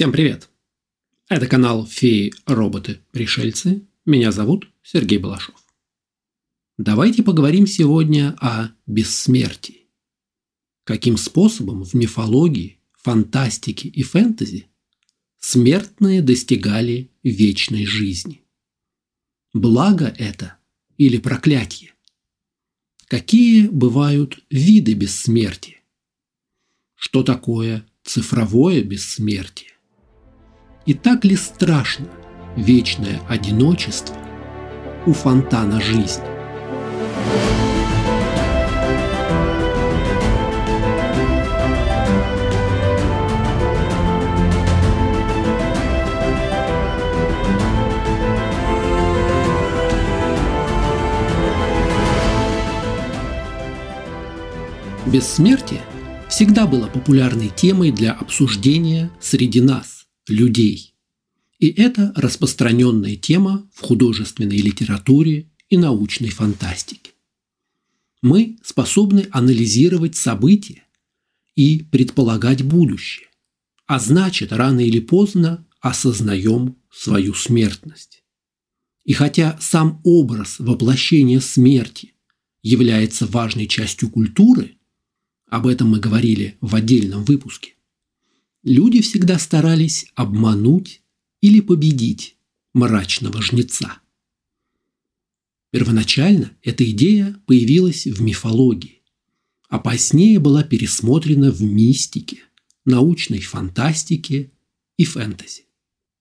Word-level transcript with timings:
Всем 0.00 0.12
привет! 0.12 0.48
Это 1.28 1.46
канал 1.46 1.84
«Феи, 1.86 2.32
роботы, 2.46 3.02
пришельцы». 3.10 3.86
Меня 4.06 4.32
зовут 4.32 4.66
Сергей 4.82 5.18
Балашов. 5.18 5.62
Давайте 6.78 7.22
поговорим 7.22 7.66
сегодня 7.66 8.34
о 8.40 8.70
бессмертии. 8.86 9.90
Каким 10.84 11.18
способом 11.18 11.84
в 11.84 11.92
мифологии, 11.92 12.80
фантастике 12.94 13.90
и 13.90 14.02
фэнтези 14.02 14.68
смертные 15.38 16.22
достигали 16.22 17.10
вечной 17.22 17.84
жизни? 17.84 18.42
Благо 19.52 20.06
это 20.06 20.56
или 20.96 21.18
проклятие? 21.18 21.92
Какие 23.06 23.68
бывают 23.68 24.42
виды 24.48 24.94
бессмертия? 24.94 25.82
Что 26.94 27.22
такое 27.22 27.86
цифровое 28.02 28.82
бессмертие? 28.82 29.69
И 30.86 30.94
так 30.94 31.24
ли 31.24 31.36
страшно 31.36 32.06
вечное 32.56 33.20
одиночество 33.28 34.16
у 35.06 35.12
фонтана 35.12 35.80
жизни? 35.80 36.24
Бессмертие 55.06 55.80
всегда 56.28 56.66
было 56.66 56.86
популярной 56.86 57.48
темой 57.48 57.90
для 57.90 58.12
обсуждения 58.12 59.10
среди 59.20 59.60
нас 59.60 59.99
людей. 60.30 60.94
И 61.58 61.68
это 61.68 62.12
распространенная 62.16 63.16
тема 63.16 63.68
в 63.74 63.80
художественной 63.82 64.56
литературе 64.56 65.50
и 65.68 65.76
научной 65.76 66.30
фантастике. 66.30 67.12
Мы 68.22 68.58
способны 68.62 69.28
анализировать 69.30 70.16
события 70.16 70.84
и 71.54 71.82
предполагать 71.82 72.62
будущее, 72.62 73.28
а 73.86 73.98
значит, 73.98 74.52
рано 74.52 74.80
или 74.80 75.00
поздно 75.00 75.66
осознаем 75.80 76.76
свою 76.90 77.34
смертность. 77.34 78.22
И 79.04 79.12
хотя 79.12 79.58
сам 79.60 80.00
образ 80.04 80.58
воплощения 80.58 81.40
смерти 81.40 82.12
является 82.62 83.26
важной 83.26 83.66
частью 83.66 84.10
культуры, 84.10 84.76
об 85.46 85.66
этом 85.66 85.90
мы 85.90 85.98
говорили 85.98 86.56
в 86.60 86.74
отдельном 86.74 87.24
выпуске, 87.24 87.74
люди 88.62 89.00
всегда 89.00 89.38
старались 89.38 90.06
обмануть 90.14 91.02
или 91.40 91.60
победить 91.60 92.36
мрачного 92.74 93.40
жнеца. 93.42 93.98
Первоначально 95.70 96.56
эта 96.62 96.88
идея 96.90 97.40
появилась 97.46 98.06
в 98.06 98.20
мифологии, 98.20 99.02
а 99.68 99.78
позднее 99.78 100.38
была 100.40 100.64
пересмотрена 100.64 101.50
в 101.50 101.62
мистике, 101.62 102.38
научной 102.84 103.40
фантастике 103.40 104.50
и 104.96 105.04
фэнтези. 105.04 105.66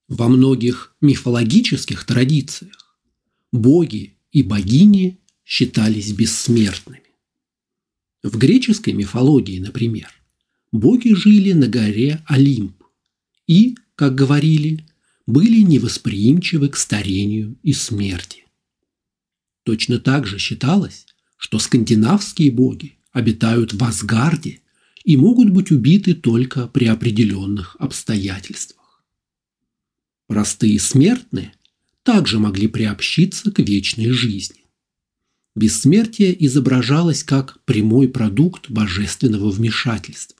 Во 0.07 0.27
многих 0.27 0.95
мифологических 1.01 2.05
традициях 2.05 2.99
боги 3.51 4.17
и 4.31 4.43
богини 4.43 5.19
считались 5.45 6.11
бессмертными. 6.13 7.03
В 8.21 8.37
греческой 8.37 8.93
мифологии, 8.93 9.59
например, 9.59 10.11
боги 10.71 11.13
жили 11.13 11.53
на 11.53 11.67
горе 11.67 12.23
Олимп 12.27 12.83
и, 13.47 13.75
как 13.95 14.15
говорили, 14.15 14.85
были 15.25 15.61
невосприимчивы 15.61 16.69
к 16.69 16.77
старению 16.77 17.57
и 17.63 17.73
смерти. 17.73 18.45
Точно 19.63 19.99
так 19.99 20.25
же 20.25 20.39
считалось, 20.39 21.05
что 21.37 21.59
скандинавские 21.59 22.51
боги 22.51 22.97
обитают 23.11 23.73
в 23.73 23.83
Асгарде 23.83 24.61
и 25.03 25.17
могут 25.17 25.49
быть 25.49 25.71
убиты 25.71 26.13
только 26.13 26.67
при 26.67 26.85
определенных 26.85 27.75
обстоятельствах. 27.79 29.03
Простые 30.27 30.79
смертные 30.79 31.53
также 32.03 32.39
могли 32.39 32.67
приобщиться 32.67 33.51
к 33.51 33.59
вечной 33.59 34.09
жизни. 34.11 34.65
Бессмертие 35.55 36.45
изображалось 36.45 37.23
как 37.23 37.63
прямой 37.65 38.07
продукт 38.07 38.69
божественного 38.69 39.49
вмешательства. 39.49 40.38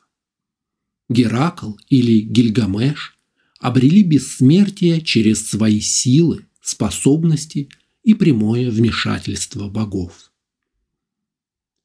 Геракл 1.10 1.74
или 1.90 2.22
Гильгамеш 2.22 3.18
обрели 3.60 4.04
бессмертие 4.04 5.02
через 5.02 5.48
свои 5.48 5.82
силы, 5.82 6.46
способности 6.62 7.70
и 8.04 8.14
прямое 8.14 8.70
вмешательство 8.70 9.68
богов. 9.68 10.32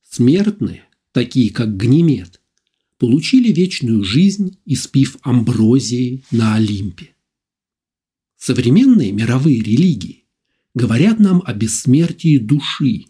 Смертные, 0.08 0.84
такие 1.12 1.50
как 1.50 1.76
Гнимед, 1.76 2.40
получили 2.98 3.50
вечную 3.50 4.04
жизнь, 4.04 4.58
испив 4.66 5.16
амброзии 5.22 6.22
на 6.30 6.54
Олимпе. 6.54 7.14
Современные 8.36 9.10
мировые 9.10 9.60
религии 9.60 10.24
говорят 10.74 11.18
нам 11.18 11.42
о 11.44 11.54
бессмертии 11.54 12.36
души, 12.36 13.06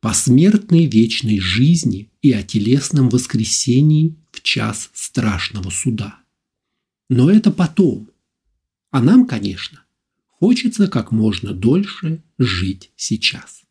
посмертной 0.00 0.86
вечной 0.86 1.40
жизни 1.40 2.10
и 2.20 2.32
о 2.32 2.42
телесном 2.42 3.08
воскресении 3.08 4.16
в 4.36 4.42
час 4.42 4.90
страшного 4.92 5.70
суда. 5.70 6.20
Но 7.08 7.30
это 7.30 7.50
потом. 7.50 8.10
А 8.90 9.00
нам, 9.00 9.26
конечно, 9.26 9.82
хочется 10.26 10.88
как 10.88 11.12
можно 11.12 11.52
дольше 11.52 12.22
жить 12.38 12.90
сейчас. 12.96 13.62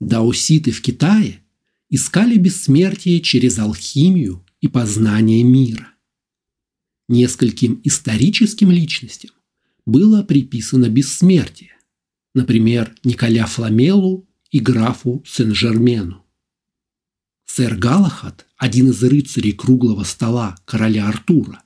Даоситы 0.00 0.72
в 0.72 0.82
Китае 0.82 1.42
искали 1.88 2.36
бессмертие 2.36 3.20
через 3.20 3.58
алхимию 3.58 4.44
и 4.60 4.68
познание 4.68 5.42
мира. 5.42 5.88
Нескольким 7.08 7.80
историческим 7.84 8.70
личностям 8.70 9.30
было 9.84 10.22
приписано 10.22 10.88
бессмертие, 10.88 11.76
например, 12.34 12.94
Николя 13.04 13.46
Фламелу 13.46 14.28
и 14.50 14.60
графу 14.60 15.22
Сен-Жермену. 15.26 16.21
Сэр 17.44 17.76
Галахад, 17.76 18.46
один 18.56 18.90
из 18.90 19.02
рыцарей 19.02 19.52
круглого 19.52 20.04
стола 20.04 20.56
короля 20.64 21.08
Артура, 21.08 21.62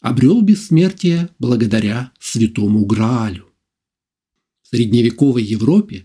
обрел 0.00 0.42
бессмертие 0.42 1.30
благодаря 1.38 2.12
святому 2.18 2.84
Граалю. 2.84 3.46
В 4.62 4.68
средневековой 4.68 5.42
Европе 5.42 6.04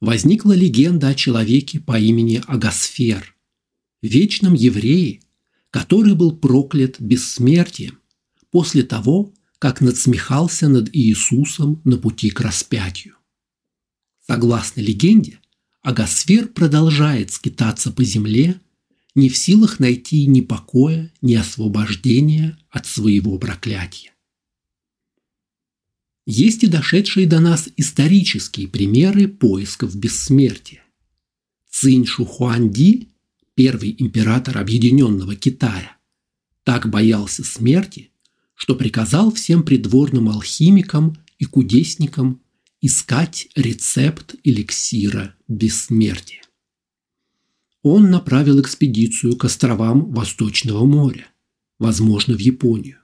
возникла 0.00 0.52
легенда 0.52 1.08
о 1.08 1.14
человеке 1.14 1.80
по 1.80 1.98
имени 1.98 2.42
Агасфер, 2.46 3.34
вечном 4.02 4.54
еврее, 4.54 5.20
который 5.70 6.14
был 6.14 6.36
проклят 6.36 7.00
бессмертием 7.00 7.98
после 8.50 8.82
того, 8.82 9.32
как 9.58 9.80
надсмехался 9.80 10.68
над 10.68 10.88
Иисусом 10.94 11.80
на 11.84 11.98
пути 11.98 12.30
к 12.30 12.40
распятию. 12.40 13.16
Согласно 14.26 14.80
легенде, 14.80 15.39
Агасфер 15.82 16.48
продолжает 16.48 17.30
скитаться 17.30 17.90
по 17.90 18.04
земле, 18.04 18.60
не 19.14 19.28
в 19.28 19.36
силах 19.36 19.80
найти 19.80 20.26
ни 20.26 20.40
покоя, 20.40 21.12
ни 21.22 21.34
освобождения 21.34 22.58
от 22.68 22.86
своего 22.86 23.38
проклятия. 23.38 24.12
Есть 26.26 26.64
и 26.64 26.66
дошедшие 26.66 27.26
до 27.26 27.40
нас 27.40 27.68
исторические 27.76 28.68
примеры 28.68 29.26
поисков 29.26 29.96
бессмертия. 29.96 30.84
Цинь 31.70 32.04
Шухуанди, 32.04 33.08
первый 33.54 33.96
император 33.98 34.58
Объединенного 34.58 35.34
Китая, 35.34 35.96
так 36.62 36.88
боялся 36.90 37.42
смерти, 37.42 38.10
что 38.54 38.76
приказал 38.76 39.32
всем 39.32 39.62
придворным 39.62 40.28
алхимикам 40.28 41.16
и 41.38 41.46
кудесникам 41.46 42.42
искать 42.80 43.48
рецепт 43.54 44.34
эликсира 44.42 45.34
бессмертия. 45.48 46.42
Он 47.82 48.10
направил 48.10 48.60
экспедицию 48.60 49.36
к 49.36 49.44
островам 49.44 50.10
Восточного 50.12 50.84
моря, 50.84 51.26
возможно, 51.78 52.34
в 52.34 52.40
Японию. 52.40 52.98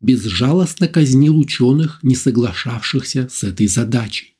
Безжалостно 0.00 0.88
казнил 0.88 1.38
ученых, 1.38 2.00
не 2.02 2.16
соглашавшихся 2.16 3.28
с 3.30 3.44
этой 3.44 3.66
задачей. 3.66 4.36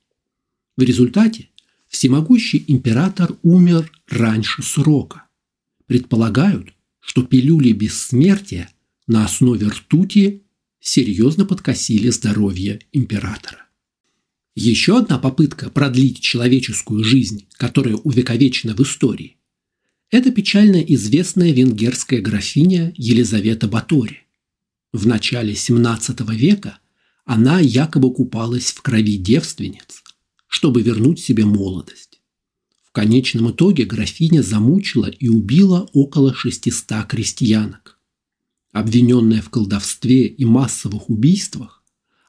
В 0.77 0.83
результате 0.83 1.51
всемогущий 1.87 2.65
император 2.67 3.37
умер 3.43 3.93
раньше 4.09 4.63
срока. 4.63 5.29
Предполагают, 5.87 6.73
что 7.01 7.23
пилюли 7.23 7.73
бессмертия 7.73 8.71
на 9.07 9.25
основе 9.25 9.69
ртути 9.69 10.43
серьезно 10.81 11.45
подкосили 11.45 12.09
здоровье 12.09 12.81
императора. 12.93 13.62
Еще 14.55 14.99
одна 14.99 15.19
попытка 15.19 15.71
продлить 15.71 16.21
человеческую 16.21 17.05
жизнь, 17.05 17.47
которая 17.55 17.95
увековечена 17.95 18.75
в 18.75 18.81
истории, 18.81 19.37
это 20.11 20.31
печально 20.31 20.77
известная 20.77 21.53
венгерская 21.53 22.21
графиня 22.21 22.93
Елизавета 22.97 23.67
Батори. 23.67 24.27
В 24.93 25.07
начале 25.07 25.55
XVII 25.55 26.37
века 26.37 26.79
она 27.25 27.61
якобы 27.61 28.13
купалась 28.13 28.73
в 28.73 28.83
крови 28.83 29.17
девственниц, 29.17 30.03
чтобы 30.49 30.83
вернуть 30.83 31.19
себе 31.19 31.47
молодость. 31.47 32.21
В 32.85 32.93
конечном 32.93 33.53
итоге 33.53 33.87
графиня 33.87 34.43
замучила 34.43 35.07
и 35.07 35.29
убила 35.29 35.89
около 35.95 36.35
600 36.35 37.07
крестьянок. 37.07 37.99
Обвиненная 38.71 39.41
в 39.41 39.49
колдовстве 39.49 40.27
и 40.27 40.45
массовых 40.45 41.09
убийствах, 41.09 41.82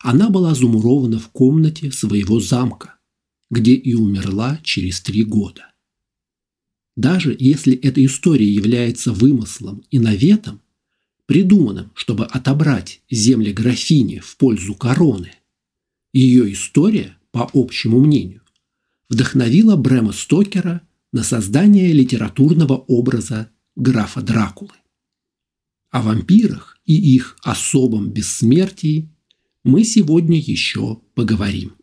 она 0.03 0.29
была 0.29 0.53
замурована 0.53 1.17
в 1.17 1.29
комнате 1.29 1.91
своего 1.91 2.41
замка, 2.41 2.99
где 3.49 3.73
и 3.73 3.93
умерла 3.93 4.59
через 4.61 5.01
три 5.01 5.23
года. 5.23 5.71
Даже 6.97 7.35
если 7.39 7.73
эта 7.73 8.05
история 8.05 8.47
является 8.47 9.13
вымыслом 9.13 9.83
и 9.89 9.99
наветом, 9.99 10.61
придуманным, 11.25 11.91
чтобы 11.95 12.25
отобрать 12.25 13.01
земли 13.09 13.53
графини 13.53 14.19
в 14.19 14.35
пользу 14.35 14.75
короны, 14.75 15.31
ее 16.11 16.51
история, 16.51 17.17
по 17.31 17.49
общему 17.53 18.01
мнению, 18.01 18.41
вдохновила 19.07 19.77
Брэма 19.77 20.11
Стокера 20.11 20.81
на 21.13 21.23
создание 21.23 21.93
литературного 21.93 22.73
образа 22.73 23.49
графа 23.77 24.21
Дракулы. 24.21 24.73
О 25.91 26.01
вампирах 26.01 26.77
и 26.85 26.93
их 27.15 27.37
особом 27.41 28.09
бессмертии 28.09 29.09
мы 29.63 29.83
сегодня 29.83 30.37
еще 30.39 31.01
поговорим. 31.15 31.75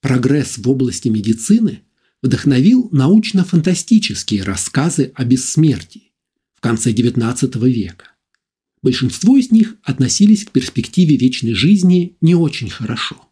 Прогресс 0.00 0.58
в 0.58 0.68
области 0.68 1.08
медицины 1.08 1.82
вдохновил 2.22 2.88
научно-фантастические 2.92 4.42
рассказы 4.42 5.12
о 5.14 5.24
бессмертии 5.24 6.12
в 6.54 6.60
конце 6.60 6.92
XIX 6.92 7.68
века. 7.68 8.12
Большинство 8.82 9.36
из 9.36 9.50
них 9.50 9.76
относились 9.82 10.44
к 10.44 10.52
перспективе 10.52 11.16
вечной 11.16 11.54
жизни 11.54 12.16
не 12.20 12.34
очень 12.34 12.70
хорошо. 12.70 13.28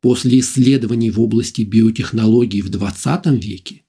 После 0.00 0.38
исследований 0.38 1.10
в 1.10 1.20
области 1.20 1.62
биотехнологий 1.62 2.60
в 2.60 2.70
XX 2.70 3.40
веке 3.40 3.82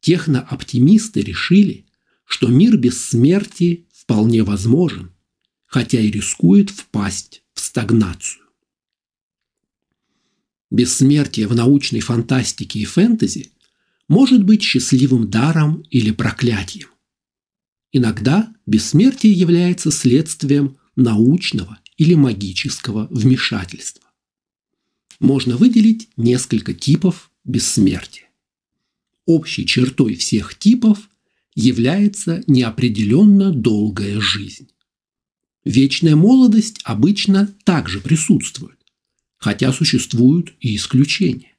технооптимисты 0.00 1.22
решили, 1.22 1.86
что 2.26 2.48
мир 2.48 2.76
без 2.76 3.02
смерти 3.02 3.86
вполне 3.92 4.42
возможен, 4.42 5.15
хотя 5.66 6.00
и 6.00 6.10
рискует 6.10 6.70
впасть 6.70 7.42
в 7.52 7.60
стагнацию. 7.60 8.44
Бессмертие 10.70 11.46
в 11.46 11.54
научной 11.54 12.00
фантастике 12.00 12.80
и 12.80 12.84
фэнтези 12.84 13.52
может 14.08 14.44
быть 14.44 14.62
счастливым 14.62 15.30
даром 15.30 15.82
или 15.90 16.10
проклятием. 16.10 16.88
Иногда 17.92 18.52
бессмертие 18.66 19.32
является 19.32 19.90
следствием 19.90 20.76
научного 20.96 21.78
или 21.96 22.14
магического 22.14 23.06
вмешательства 23.10 24.06
можно 25.20 25.56
выделить 25.56 26.08
несколько 26.16 26.74
типов 26.74 27.30
бессмертия. 27.44 28.28
Общей 29.24 29.66
чертой 29.66 30.14
всех 30.14 30.56
типов 30.56 31.08
является 31.54 32.42
неопределенно 32.46 33.52
долгая 33.52 34.20
жизнь. 34.20 34.68
Вечная 35.66 36.16
молодость 36.16 36.80
обычно 36.84 37.54
также 37.64 38.00
присутствует, 38.00 38.78
хотя 39.36 39.70
существуют 39.72 40.54
и 40.60 40.76
исключения. 40.76 41.58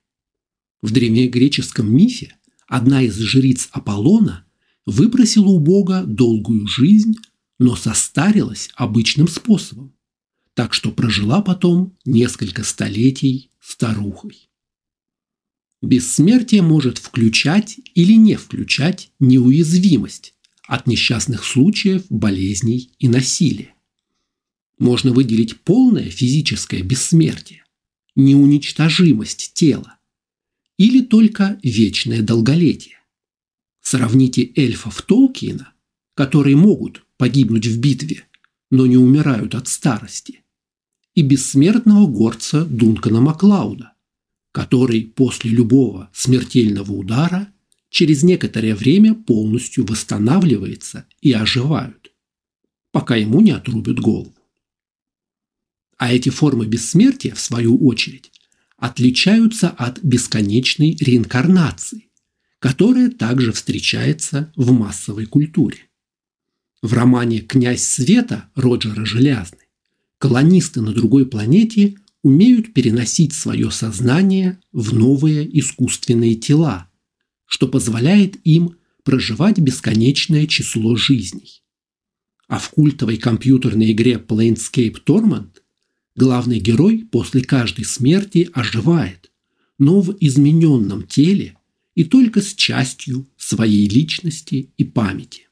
В 0.81 0.92
древнегреческом 0.92 1.94
мифе 1.94 2.36
одна 2.68 3.04
из 3.04 3.18
жриц 3.19 3.68
Аполлона 3.71 4.45
выпросила 4.88 5.50
у 5.50 5.59
бога 5.59 6.04
долгую 6.04 6.65
жизнь, 6.65 7.15
но 7.59 7.75
состарилась 7.75 8.69
обычным 8.75 9.27
способом 9.27 9.94
так 10.57 10.74
что 10.74 10.89
прожила 10.92 11.44
потом 11.44 11.95
несколько 12.03 12.63
столетий 12.63 13.51
старухой. 13.62 14.50
Бессмертие 15.83 16.63
может 16.63 16.98
включать 16.98 17.80
или 17.94 18.13
не 18.13 18.38
включать 18.38 19.12
неуязвимость 19.19 20.33
от 20.68 20.88
несчастных 20.88 21.44
случаев, 21.45 22.06
болезней 22.10 22.89
и 22.98 23.07
насилия. 23.07 23.75
Можно 24.77 25.12
выделить 25.12 25.59
полное 25.62 26.09
физическое 26.09 26.81
бессмертие, 26.81 27.63
неуничтожимость 28.15 29.53
тела 29.53 29.97
или 30.77 31.01
только 31.01 31.59
вечное 31.63 32.21
долголетие. 32.21 33.00
Сравните 33.81 34.51
эльфов 34.56 35.01
Толкиена, 35.01 35.74
которые 36.13 36.56
могут 36.56 37.03
погибнуть 37.18 37.65
в 37.65 37.79
битве, 37.79 38.25
но 38.69 38.85
не 38.85 38.97
умирают 38.97 39.56
от 39.56 39.68
старости– 39.68 40.41
и 41.18 41.24
бессмертного 41.24 42.06
горца 42.06 42.63
Дункана 42.63 43.21
Маклауда, 43.21 43.94
который 44.51 45.01
после 45.01 45.50
любого 45.50 46.12
смертельного 46.13 46.91
удара 46.91 47.51
через 47.89 48.21
некоторое 48.21 48.75
время 48.75 49.15
полностью 49.15 49.83
восстанавливается 49.83 51.07
и 51.19 51.33
оживают, 51.33 52.12
пока 52.91 53.15
ему 53.15 53.41
не 53.41 53.50
отрубят 53.50 54.00
голову. 54.00 54.37
А 55.97 56.13
эти 56.13 56.29
формы 56.29 56.65
бессмертия, 56.67 57.33
в 57.33 57.39
свою 57.39 57.77
очередь, 57.85 58.31
отличаются 58.77 59.69
от 59.69 60.03
бесконечной 60.03 60.95
реинкарнации, 60.99 62.09
которая 62.59 63.09
также 63.09 63.51
встречается 63.51 64.51
в 64.55 64.71
массовой 64.71 65.25
культуре. 65.25 65.79
В 66.81 66.94
романе 66.94 67.39
«Князь 67.39 67.83
света» 67.83 68.49
Роджера 68.55 69.03
Желязны 69.05 69.57
колонисты 70.19 70.81
на 70.81 70.94
другой 70.94 71.25
планете 71.25 71.95
умеют 72.21 72.73
переносить 72.73 73.33
свое 73.33 73.71
сознание 73.71 74.59
в 74.71 74.93
новые 74.93 75.47
искусственные 75.59 76.35
тела, 76.35 76.89
что 77.45 77.67
позволяет 77.67 78.35
им 78.43 78.77
проживать 79.03 79.57
бесконечное 79.59 80.45
число 80.47 80.95
жизней. 80.95 81.63
А 82.47 82.59
в 82.59 82.69
культовой 82.69 83.17
компьютерной 83.17 83.91
игре 83.91 84.13
Planescape 84.13 84.97
Torment 85.05 85.61
главный 86.17 86.59
герой 86.59 87.07
после 87.09 87.41
каждой 87.41 87.85
смерти 87.85 88.49
оживает, 88.53 89.31
но 89.77 90.01
в 90.01 90.17
измененном 90.19 91.07
теле 91.07 91.55
и 91.95 92.03
только 92.03 92.41
с 92.41 92.53
частью 92.53 93.29
своей 93.37 93.87
личности 93.87 94.71
и 94.75 94.83
памяти. 94.83 95.47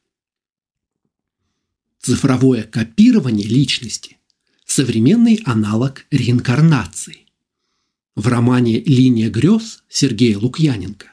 Цифровое 2.01 2.63
копирование 2.63 3.47
личности 3.47 4.17
современный 4.65 5.41
аналог 5.45 6.05
реинкарнации. 6.11 7.25
В 8.15 8.27
романе 8.27 8.79
«Линия 8.79 9.29
грез» 9.29 9.83
Сергея 9.89 10.37
Лукьяненко 10.37 11.11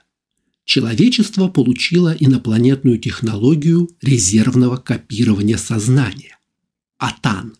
человечество 0.64 1.49
получило 1.49 2.14
инопланетную 2.18 2.99
технологию 2.99 3.90
резервного 4.00 4.76
копирования 4.76 5.56
сознания– 5.56 6.38
АТАН. 6.99 7.56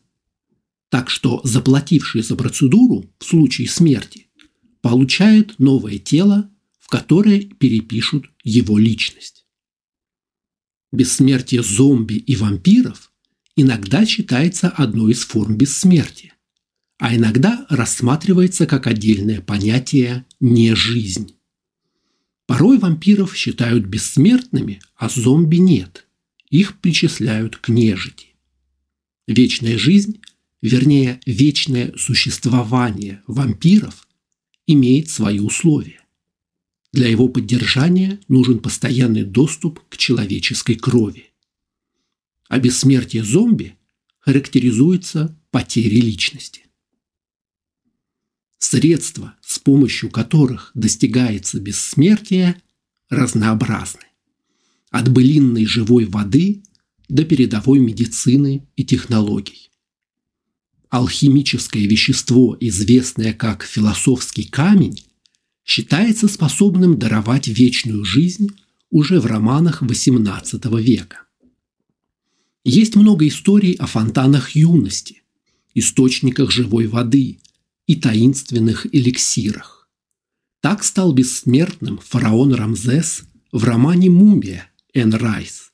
Так 0.92 1.08
что 1.08 1.40
заплативший 1.42 2.20
за 2.20 2.37
процедуру 2.37 3.11
в 3.18 3.25
случае 3.25 3.66
смерти 3.66 4.26
получает 4.82 5.58
новое 5.58 5.96
тело, 5.96 6.50
в 6.78 6.88
которое 6.88 7.40
перепишут 7.40 8.26
его 8.44 8.76
личность. 8.76 9.46
Бессмертие 10.92 11.62
зомби 11.62 12.16
и 12.16 12.37
вампиров 12.37 13.11
иногда 13.56 14.04
считается 14.04 14.68
одной 14.68 15.12
из 15.12 15.22
форм 15.25 15.56
бессмертия, 15.56 16.34
а 16.99 17.16
иногда 17.16 17.64
рассматривается 17.70 18.66
как 18.66 18.87
отдельное 18.87 19.40
понятие 19.40 20.26
«не 20.40 20.75
жизнь». 20.75 21.37
Порой 22.44 22.76
вампиров 22.76 23.34
считают 23.34 23.87
бессмертными, 23.87 24.82
а 24.96 25.08
зомби 25.08 25.56
нет. 25.56 26.06
Их 26.50 26.78
причисляют 26.80 27.56
к 27.56 27.70
нежити. 27.70 28.34
Вечная 29.26 29.78
жизнь, 29.78 30.20
вернее, 30.62 31.21
вечное 31.26 31.92
существование 31.99 33.23
вампиров 33.26 34.09
имеет 34.66 35.11
свои 35.11 35.40
условия. 35.40 36.00
Для 36.92 37.09
его 37.09 37.28
поддержания 37.28 38.21
нужен 38.28 38.59
постоянный 38.59 39.25
доступ 39.25 39.81
к 39.88 39.97
человеческой 39.99 40.76
крови 40.76 41.33
а 42.52 42.59
бессмертие 42.59 43.25
зомби 43.25 43.78
характеризуется 44.21 45.35
потерей 45.50 46.02
личности. 46.02 46.66
Средства, 48.59 49.37
с 49.40 49.59
помощью 49.59 50.11
которых 50.11 50.71
достигается 50.75 51.59
бессмертие, 51.61 52.61
разнообразны. 53.09 54.04
От 54.90 55.11
былинной 55.11 55.64
живой 55.64 56.04
воды 56.04 56.62
до 57.09 57.25
передовой 57.25 57.78
медицины 57.78 58.69
и 58.76 58.85
технологий. 58.85 59.71
Алхимическое 60.92 61.87
вещество, 61.87 62.54
известное 62.61 63.32
как 63.32 63.64
философский 63.64 64.44
камень, 64.44 65.02
считается 65.64 66.28
способным 66.28 66.99
даровать 66.99 67.49
вечную 67.49 68.04
жизнь 68.04 68.50
уже 68.90 69.18
в 69.18 69.25
романах 69.25 69.82
XVIII 69.82 70.82
века. 70.82 71.22
Есть 72.62 72.94
много 72.94 73.26
историй 73.26 73.72
о 73.72 73.87
фонтанах 73.87 74.50
юности, 74.50 75.22
источниках 75.72 76.50
живой 76.50 76.88
воды 76.88 77.38
и 77.87 77.96
таинственных 77.96 78.84
эликсирах. 78.94 79.88
Так 80.61 80.84
стал 80.84 81.14
бессмертным 81.14 82.00
фараон 82.04 82.52
Рамзес 82.52 83.22
в 83.50 83.64
романе 83.64 84.11
«Мумия» 84.11 84.70
Энн 84.92 85.14
Райс, 85.14 85.72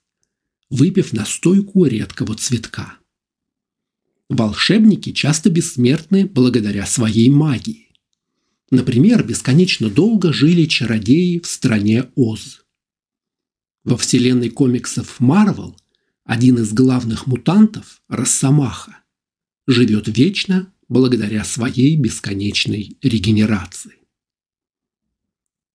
выпив 0.71 1.13
настойку 1.13 1.87
редкого 1.87 2.37
цветка. 2.37 2.99
Волшебники 4.29 5.13
часто 5.13 5.49
бессмертны 5.49 6.27
благодаря 6.27 6.85
своей 6.85 7.31
магии. 7.31 7.89
Например, 8.71 9.25
бесконечно 9.25 9.89
долго 9.89 10.33
жили 10.33 10.67
чародеи 10.67 11.39
в 11.39 11.47
стране 11.47 12.11
Оз. 12.15 12.63
Во 13.85 13.97
вселенной 13.97 14.51
комиксов 14.51 15.19
Марвел 15.19 15.75
один 16.25 16.59
из 16.59 16.75
главных 16.75 17.27
мутантов, 17.27 18.03
Росомаха, 18.09 18.99
живет 19.67 20.09
вечно 20.09 20.71
благодаря 20.89 21.43
своей 21.45 21.97
бесконечной 21.97 22.99
регенерации. 23.01 23.95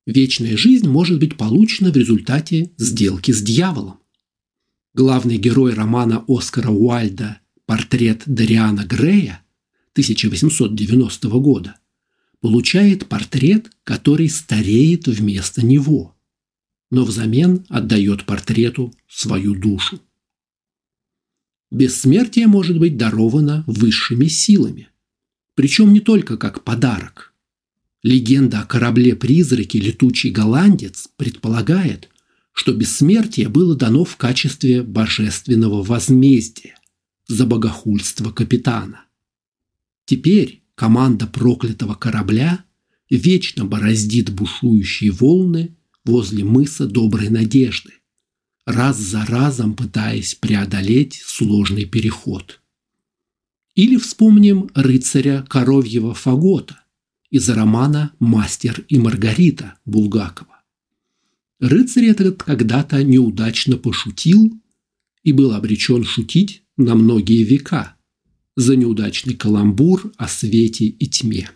Вечная 0.05 0.57
жизнь 0.57 0.88
может 0.88 1.19
быть 1.19 1.38
получена 1.38 1.91
в 1.91 1.98
результате 1.98 2.72
сделки 2.77 3.31
с 3.31 3.41
дьяволом. 3.41 4.00
Главный 4.93 5.38
герой 5.38 5.74
романа 5.74 6.24
Оскара 6.27 6.69
Уальда 6.69 7.39
«Портрет 7.74 8.22
Дариана 8.27 8.86
Грея» 8.86 9.44
1890 9.94 11.27
года 11.39 11.75
получает 12.39 13.08
портрет, 13.10 13.72
который 13.84 14.30
стареет 14.30 15.08
вместо 15.08 15.65
него, 15.65 16.15
но 16.92 17.03
взамен 17.03 17.65
отдает 17.70 18.25
портрету 18.25 18.94
свою 19.10 19.56
душу. 19.56 20.00
Бессмертие 21.72 22.46
может 22.46 22.77
быть 22.77 22.96
даровано 22.96 23.63
высшими 23.65 24.27
силами, 24.27 24.89
причем 25.56 25.94
не 25.94 26.00
только 26.00 26.38
как 26.38 26.63
подарок. 26.63 27.34
Легенда 28.03 28.60
о 28.60 28.65
корабле-призраке 28.68 29.80
«Летучий 29.80 30.30
голландец» 30.30 31.08
предполагает, 31.18 32.10
что 32.51 32.72
бессмертие 32.72 33.50
было 33.50 33.75
дано 33.75 34.06
в 34.06 34.15
качестве 34.15 34.84
божественного 34.84 35.82
возмездия 35.82 36.75
за 37.33 37.45
богохульство 37.45 38.31
капитана. 38.31 39.05
Теперь 40.05 40.63
команда 40.75 41.27
проклятого 41.27 41.95
корабля 41.95 42.63
вечно 43.09 43.65
бороздит 43.65 44.31
бушующие 44.31 45.11
волны 45.11 45.75
возле 46.05 46.43
мыса 46.43 46.85
Доброй 46.85 47.29
Надежды, 47.29 47.93
раз 48.65 48.97
за 48.97 49.25
разом 49.25 49.75
пытаясь 49.75 50.35
преодолеть 50.35 51.21
сложный 51.25 51.85
переход. 51.85 52.61
Или 53.75 53.97
вспомним 53.97 54.69
рыцаря 54.75 55.43
коровьего 55.49 56.13
фагота 56.13 56.83
из 57.31 57.49
романа 57.49 58.13
«Мастер 58.19 58.85
и 58.87 58.99
Маргарита» 58.99 59.79
Булгакова. 59.85 60.61
Рыцарь 61.59 62.05
этот 62.05 62.43
когда-то 62.43 63.03
неудачно 63.03 63.77
пошутил 63.77 64.53
и 65.23 65.31
был 65.31 65.53
обречен 65.53 66.03
шутить 66.03 66.62
на 66.77 66.96
многие 66.96 67.44
века 67.44 67.96
за 68.56 68.75
неудачный 68.75 69.36
каламбур 69.36 70.12
о 70.18 70.27
свете 70.27 70.86
и 70.86 71.08
тьме. 71.08 71.50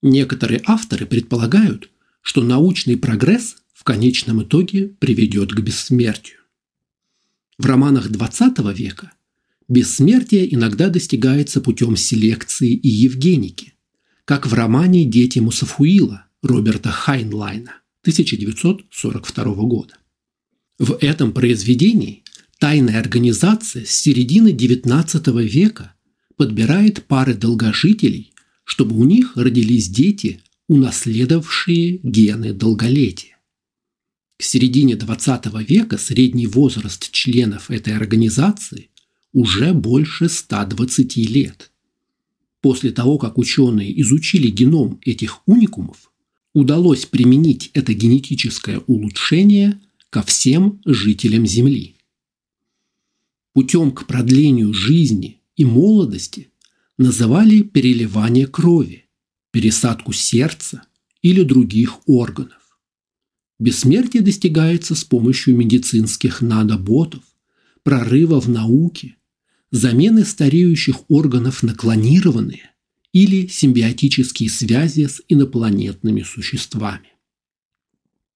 Некоторые 0.00 0.62
авторы 0.66 1.06
предполагают, 1.06 1.90
что 2.20 2.42
научный 2.42 2.96
прогресс 2.96 3.56
в 3.72 3.84
конечном 3.84 4.42
итоге 4.42 4.88
приведет 4.88 5.52
к 5.52 5.60
бессмертию. 5.60 6.38
В 7.58 7.66
романах 7.66 8.10
XX 8.10 8.74
века 8.74 9.12
бессмертие 9.68 10.52
иногда 10.52 10.88
достигается 10.88 11.60
путем 11.60 11.96
селекции 11.96 12.72
и 12.72 12.88
евгеники, 12.88 13.74
как 14.24 14.46
в 14.46 14.54
романе 14.54 15.04
«Дети 15.04 15.38
Мусафуила» 15.38 16.26
Роберта 16.42 16.90
Хайнлайна 16.90 17.82
1942 18.02 19.54
года. 19.54 19.94
В 20.78 20.98
этом 21.00 21.32
произведении 21.32 22.21
тайная 22.62 23.00
организация 23.00 23.84
с 23.84 23.90
середины 23.90 24.50
XIX 24.52 25.42
века 25.42 25.96
подбирает 26.36 27.04
пары 27.06 27.34
долгожителей, 27.34 28.32
чтобы 28.62 28.96
у 28.96 29.02
них 29.02 29.36
родились 29.36 29.88
дети, 29.88 30.40
унаследовавшие 30.68 31.98
гены 32.04 32.52
долголетия. 32.52 33.36
К 34.38 34.44
середине 34.44 34.94
XX 34.94 35.64
века 35.64 35.98
средний 35.98 36.46
возраст 36.46 37.10
членов 37.10 37.68
этой 37.68 37.96
организации 37.96 38.90
уже 39.32 39.72
больше 39.72 40.28
120 40.28 41.16
лет. 41.16 41.72
После 42.60 42.92
того, 42.92 43.18
как 43.18 43.38
ученые 43.38 44.00
изучили 44.02 44.50
геном 44.50 45.00
этих 45.04 45.40
уникумов, 45.48 46.12
удалось 46.54 47.06
применить 47.06 47.72
это 47.74 47.92
генетическое 47.92 48.78
улучшение 48.86 49.80
ко 50.10 50.22
всем 50.22 50.80
жителям 50.84 51.44
Земли. 51.44 51.96
Путем 53.52 53.90
к 53.92 54.06
продлению 54.06 54.72
жизни 54.72 55.42
и 55.56 55.64
молодости 55.64 56.50
называли 56.96 57.60
переливание 57.60 58.46
крови, 58.46 59.06
пересадку 59.50 60.12
сердца 60.12 60.84
или 61.20 61.42
других 61.42 62.00
органов. 62.08 62.78
Бессмертие 63.58 64.22
достигается 64.22 64.94
с 64.94 65.04
помощью 65.04 65.54
медицинских 65.54 66.40
надоботов, 66.40 67.22
прорыва 67.82 68.40
в 68.40 68.48
науке, 68.48 69.16
замены 69.70 70.24
стареющих 70.24 71.10
органов 71.10 71.62
на 71.62 71.74
клонированные 71.74 72.70
или 73.12 73.46
симбиотические 73.46 74.48
связи 74.48 75.06
с 75.06 75.20
инопланетными 75.28 76.22
существами. 76.22 77.08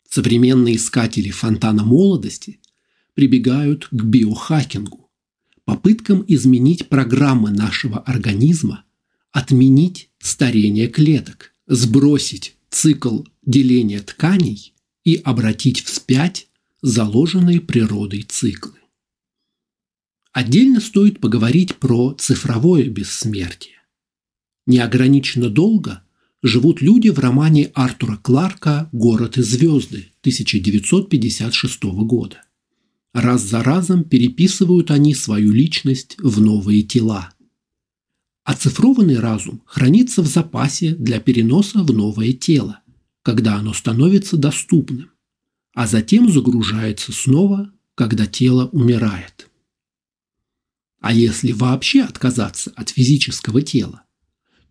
Современные 0.08 0.76
искатели 0.76 1.30
фонтана 1.30 1.84
молодости 1.84 2.60
прибегают 3.14 3.88
к 3.90 4.02
биохакингу, 4.02 5.05
попыткам 5.66 6.24
изменить 6.26 6.88
программы 6.88 7.50
нашего 7.50 7.98
организма, 7.98 8.84
отменить 9.32 10.08
старение 10.18 10.86
клеток, 10.86 11.52
сбросить 11.66 12.56
цикл 12.70 13.24
деления 13.44 14.00
тканей 14.00 14.72
и 15.04 15.16
обратить 15.16 15.82
вспять 15.82 16.48
заложенные 16.80 17.60
природой 17.60 18.22
циклы. 18.22 18.78
Отдельно 20.32 20.80
стоит 20.80 21.20
поговорить 21.20 21.76
про 21.76 22.14
цифровое 22.14 22.88
бессмертие. 22.88 23.76
Неограниченно 24.66 25.48
долго 25.50 26.02
живут 26.42 26.80
люди 26.80 27.08
в 27.08 27.18
романе 27.18 27.72
Артура 27.74 28.16
Кларка 28.16 28.88
«Город 28.92 29.38
и 29.38 29.42
звезды» 29.42 30.10
1956 30.20 31.82
года. 32.04 32.42
Раз 33.16 33.40
за 33.44 33.62
разом 33.62 34.04
переписывают 34.04 34.90
они 34.90 35.14
свою 35.14 35.50
личность 35.50 36.18
в 36.18 36.38
новые 36.38 36.82
тела. 36.82 37.30
Оцифрованный 38.44 39.18
разум 39.18 39.62
хранится 39.64 40.20
в 40.20 40.26
запасе 40.26 40.94
для 40.94 41.18
переноса 41.18 41.82
в 41.82 41.90
новое 41.94 42.34
тело, 42.34 42.80
когда 43.22 43.56
оно 43.56 43.72
становится 43.72 44.36
доступным, 44.36 45.12
а 45.72 45.86
затем 45.86 46.30
загружается 46.30 47.10
снова, 47.10 47.72
когда 47.94 48.26
тело 48.26 48.66
умирает. 48.66 49.48
А 51.00 51.14
если 51.14 51.52
вообще 51.52 52.02
отказаться 52.02 52.70
от 52.76 52.90
физического 52.90 53.62
тела, 53.62 54.02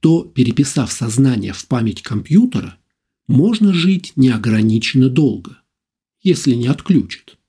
то, 0.01 0.21
переписав 0.21 0.91
сознание 0.91 1.53
в 1.53 1.65
память 1.65 2.03
компьютера, 2.03 2.77
можно 3.25 3.73
жить 3.73 4.13
неограниченно 4.15 5.09
долго, 5.09 5.57
если 6.21 6.53
не 6.53 6.67
отключат. 6.67 7.39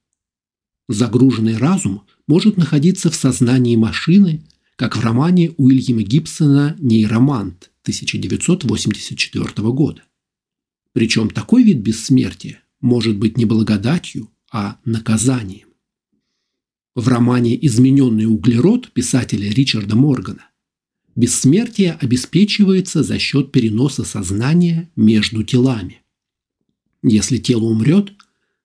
Загруженный 0.88 1.57
разум 1.57 2.02
может 2.26 2.57
находиться 2.57 3.11
в 3.11 3.14
сознании 3.14 3.76
машины, 3.76 4.45
как 4.76 4.97
в 4.97 5.00
романе 5.00 5.52
Уильяма 5.57 6.02
Гибсона 6.02 6.76
«Нейромант» 6.78 7.71
1984 7.83 9.73
года. 9.73 10.02
Причем 10.93 11.31
такой 11.31 11.62
вид 11.62 11.78
бессмертия 11.78 12.62
может 12.81 13.16
быть 13.16 13.37
не 13.37 13.45
благодатью, 13.45 14.31
а 14.52 14.78
наказанием. 14.85 15.69
В 16.95 17.09
романе 17.09 17.59
«Измененный 17.66 18.26
углерод» 18.26 18.93
писателя 18.93 19.50
Ричарда 19.50 19.97
Моргана 19.97 20.47
бессмертие 21.14 21.93
обеспечивается 21.93 23.02
за 23.02 23.19
счет 23.19 23.50
переноса 23.50 24.05
сознания 24.05 24.90
между 24.97 25.43
телами. 25.43 26.02
Если 27.02 27.38
тело 27.38 27.64
умрет, 27.64 28.12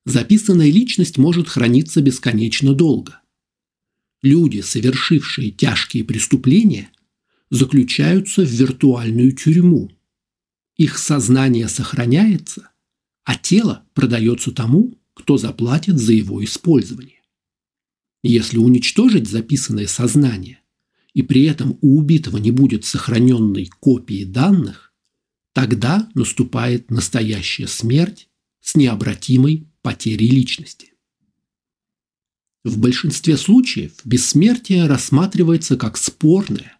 записанная 0.05 0.71
личность 0.71 1.17
может 1.17 1.47
храниться 1.47 2.01
бесконечно 2.01 2.73
долго. 2.73 3.21
Люди, 4.21 4.61
совершившие 4.61 5.51
тяжкие 5.51 6.03
преступления, 6.03 6.89
заключаются 7.49 8.43
в 8.43 8.49
виртуальную 8.49 9.31
тюрьму– 9.33 9.91
их 10.81 10.97
сознание 10.97 11.67
сохраняется, 11.67 12.71
а 13.23 13.35
тело 13.35 13.85
продается 13.93 14.51
тому, 14.51 14.99
кто 15.13 15.37
заплатит 15.37 15.99
за 15.99 16.13
его 16.13 16.43
использование. 16.43 17.21
Если 18.23 18.57
уничтожить 18.57 19.29
записанное 19.29 19.85
сознание, 19.85 20.59
и 21.13 21.21
при 21.21 21.43
этом 21.43 21.77
у 21.81 21.99
убитого 21.99 22.37
не 22.37 22.49
будет 22.49 22.83
сохраненной 22.83 23.69
копии 23.79 24.23
данных, 24.23 24.91
тогда 25.53 26.09
наступает 26.15 26.89
настоящая 26.89 27.67
смерть 27.67 28.29
с 28.59 28.75
необратимой 28.75 29.67
потерей 29.81 30.29
личности. 30.29 30.93
В 32.63 32.77
большинстве 32.77 33.37
случаев 33.37 33.93
бессмертие 34.03 34.85
рассматривается 34.85 35.77
как 35.77 35.97
спорное, 35.97 36.77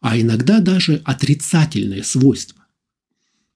а 0.00 0.18
иногда 0.20 0.60
даже 0.60 1.02
отрицательное 1.04 2.02
свойство. 2.02 2.64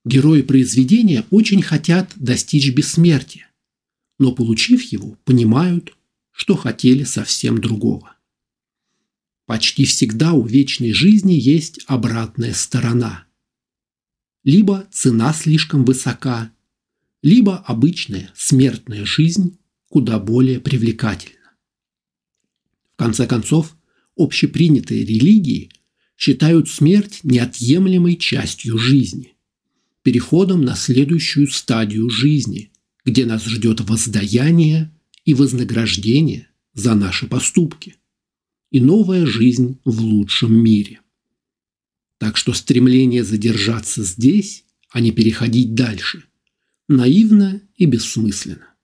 Герои 0.04 0.42
произведения 0.42 1.25
очень 1.30 1.62
хотят 1.62 2.12
достичь 2.16 2.73
бессмертия, 2.73 3.50
но 4.18 4.32
получив 4.32 4.82
его, 4.82 5.16
понимают, 5.25 5.94
что 6.32 6.56
хотели 6.56 7.04
совсем 7.04 7.61
другого. 7.61 8.16
Почти 9.47 9.85
всегда 9.85 10.32
у 10.32 10.44
вечной 10.44 10.92
жизни 10.92 11.32
есть 11.35 11.80
обратная 11.87 12.54
сторона. 12.54 13.26
Либо 14.42 14.88
цена 14.90 15.32
слишком 15.32 15.85
высока, 15.85 16.50
либо 17.22 17.58
обычная 17.58 18.30
смертная 18.34 19.04
жизнь 19.04 19.58
куда 19.88 20.18
более 20.18 20.60
привлекательна. 20.60 21.36
В 22.94 22.96
конце 22.96 23.26
концов, 23.26 23.76
общепринятые 24.16 25.04
религии 25.04 25.70
считают 26.16 26.68
смерть 26.68 27.20
неотъемлемой 27.22 28.16
частью 28.16 28.78
жизни, 28.78 29.34
переходом 30.02 30.62
на 30.64 30.76
следующую 30.76 31.48
стадию 31.48 32.10
жизни, 32.10 32.72
где 33.04 33.26
нас 33.26 33.44
ждет 33.44 33.80
воздаяние 33.80 34.94
и 35.24 35.34
вознаграждение 35.34 36.48
за 36.74 36.94
наши 36.94 37.26
поступки 37.26 37.96
и 38.70 38.80
новая 38.80 39.26
жизнь 39.26 39.78
в 39.84 40.00
лучшем 40.00 40.54
мире. 40.54 41.00
Так 42.18 42.36
что 42.36 42.52
стремление 42.52 43.24
задержаться 43.24 44.04
здесь, 44.04 44.64
а 44.90 45.00
не 45.00 45.10
переходить 45.10 45.74
дальше, 45.74 46.24
наивно 46.90 47.62
и 47.76 47.87
бессмысленно. 47.87 48.75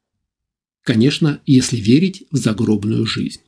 Конечно, 0.82 1.42
если 1.44 1.76
верить 1.76 2.24
в 2.30 2.36
загробную 2.36 3.04
жизнь. 3.04 3.40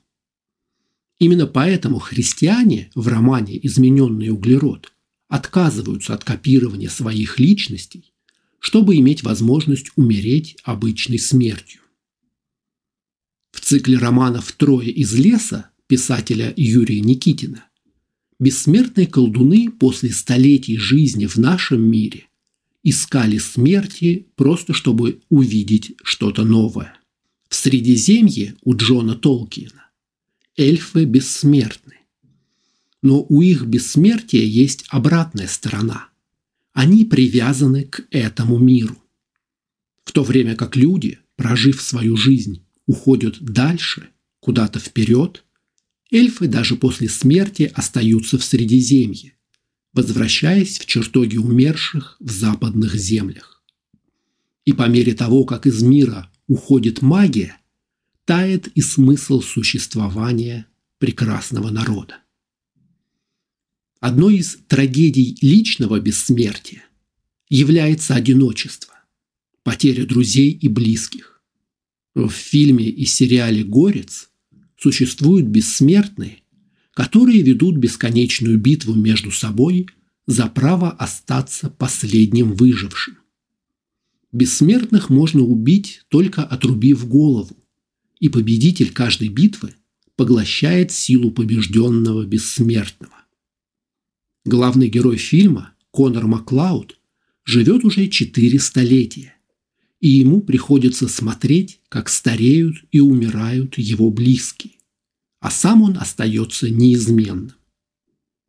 Именно 1.20 1.46
поэтому 1.46 2.00
христиане 2.00 2.90
в 2.96 3.06
романе 3.06 3.58
«Измененный 3.64 4.30
углерод» 4.30 4.92
отказываются 5.28 6.12
от 6.14 6.24
копирования 6.24 6.88
своих 6.88 7.38
личностей, 7.38 8.12
чтобы 8.58 8.96
иметь 8.96 9.22
возможность 9.22 9.92
умереть 9.94 10.56
обычной 10.64 11.20
смертью. 11.20 11.82
В 13.52 13.60
цикле 13.60 13.96
романов 13.96 14.50
«Трое 14.52 14.90
из 14.90 15.14
леса» 15.14 15.70
писателя 15.86 16.52
Юрия 16.56 17.00
Никитина 17.00 17.64
бессмертные 18.40 19.06
колдуны 19.06 19.70
после 19.70 20.10
столетий 20.10 20.78
жизни 20.78 21.26
в 21.26 21.36
нашем 21.36 21.88
мире 21.88 22.27
искали 22.90 23.38
смерти 23.38 24.26
просто 24.36 24.72
чтобы 24.72 25.20
увидеть 25.28 25.94
что-то 26.02 26.44
новое. 26.44 26.94
В 27.48 27.54
Средиземье 27.54 28.54
у 28.62 28.74
Джона 28.74 29.14
Толкиена 29.14 29.88
эльфы 30.58 31.04
бессмертны. 31.04 31.94
Но 33.00 33.24
у 33.28 33.40
их 33.40 33.64
бессмертия 33.64 34.44
есть 34.44 34.84
обратная 34.88 35.46
сторона. 35.46 36.08
Они 36.72 37.04
привязаны 37.04 37.84
к 37.84 38.06
этому 38.10 38.58
миру. 38.58 38.98
В 40.04 40.12
то 40.12 40.24
время 40.24 40.56
как 40.56 40.74
люди, 40.76 41.20
прожив 41.36 41.80
свою 41.80 42.16
жизнь, 42.16 42.64
уходят 42.86 43.40
дальше, 43.40 44.08
куда-то 44.40 44.80
вперед, 44.80 45.44
эльфы 46.10 46.48
даже 46.48 46.76
после 46.76 47.08
смерти 47.08 47.70
остаются 47.72 48.36
в 48.36 48.44
Средиземье, 48.44 49.34
возвращаясь 49.98 50.78
в 50.78 50.86
чертоги 50.86 51.38
умерших 51.38 52.18
в 52.20 52.30
западных 52.30 52.94
землях. 52.94 53.64
И 54.64 54.72
по 54.72 54.86
мере 54.88 55.12
того, 55.12 55.42
как 55.44 55.66
из 55.66 55.82
мира 55.82 56.30
уходит 56.46 57.02
магия, 57.02 57.58
тает 58.24 58.68
и 58.68 58.80
смысл 58.80 59.40
существования 59.40 60.66
прекрасного 60.98 61.70
народа. 61.70 62.18
Одной 63.98 64.36
из 64.36 64.58
трагедий 64.68 65.36
личного 65.42 65.98
бессмертия 65.98 66.84
является 67.48 68.14
одиночество, 68.14 68.94
потеря 69.64 70.06
друзей 70.06 70.52
и 70.52 70.68
близких. 70.68 71.42
В 72.14 72.30
фильме 72.30 72.88
и 72.88 73.04
сериале 73.04 73.64
«Горец» 73.64 74.30
существуют 74.76 75.46
бессмертные, 75.46 76.44
которые 76.98 77.42
ведут 77.42 77.76
бесконечную 77.76 78.58
битву 78.58 78.92
между 78.92 79.30
собой 79.30 79.88
за 80.26 80.48
право 80.48 80.90
остаться 80.90 81.70
последним 81.70 82.54
выжившим. 82.54 83.18
Бессмертных 84.32 85.08
можно 85.08 85.42
убить, 85.42 86.02
только 86.08 86.42
отрубив 86.42 87.06
голову, 87.06 87.56
и 88.18 88.28
победитель 88.28 88.90
каждой 88.90 89.28
битвы 89.28 89.76
поглощает 90.16 90.90
силу 90.90 91.30
побежденного 91.30 92.26
бессмертного. 92.26 93.14
Главный 94.44 94.88
герой 94.88 95.18
фильма, 95.18 95.74
Конор 95.92 96.26
Маклауд, 96.26 96.98
живет 97.44 97.84
уже 97.84 98.08
четыре 98.08 98.58
столетия, 98.58 99.36
и 100.00 100.08
ему 100.08 100.40
приходится 100.40 101.06
смотреть, 101.06 101.78
как 101.88 102.08
стареют 102.08 102.84
и 102.90 102.98
умирают 102.98 103.78
его 103.78 104.10
близкие, 104.10 104.77
а 105.40 105.50
сам 105.50 105.82
он 105.82 105.98
остается 105.98 106.68
неизменным. 106.70 107.52